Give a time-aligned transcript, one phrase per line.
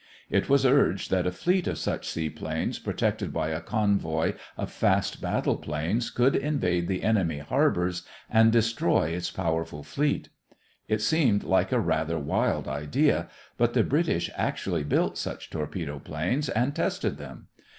[0.31, 5.21] It was urged that a fleet of such seaplanes protected by a convoy of fast
[5.21, 10.29] battle planes could invade the enemy harbors and destroys its powerful fleet.
[10.87, 13.29] It seemed like a rather wild idea,
[13.59, 17.49] but the British actually built such torpedo planes and tested them.